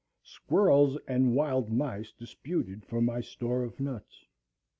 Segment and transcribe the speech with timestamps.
[0.23, 4.25] Squirrels and wild mice disputed for my store of nuts.